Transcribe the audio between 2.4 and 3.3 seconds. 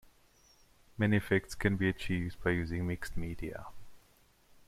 by using mixed